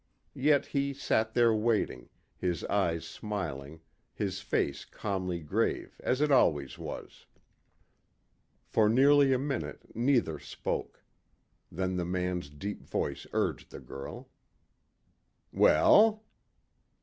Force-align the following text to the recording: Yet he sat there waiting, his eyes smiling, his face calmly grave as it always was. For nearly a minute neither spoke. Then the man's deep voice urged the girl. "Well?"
Yet 0.33 0.65
he 0.65 0.95
sat 0.95 1.35
there 1.35 1.53
waiting, 1.53 2.09
his 2.35 2.63
eyes 2.63 3.05
smiling, 3.05 3.81
his 4.15 4.41
face 4.41 4.83
calmly 4.83 5.41
grave 5.41 6.01
as 6.03 6.21
it 6.21 6.31
always 6.31 6.79
was. 6.79 7.27
For 8.65 8.89
nearly 8.89 9.31
a 9.31 9.37
minute 9.37 9.95
neither 9.95 10.39
spoke. 10.39 11.03
Then 11.71 11.97
the 11.97 12.03
man's 12.05 12.49
deep 12.49 12.81
voice 12.83 13.27
urged 13.31 13.69
the 13.69 13.79
girl. 13.79 14.31
"Well?" 15.53 16.23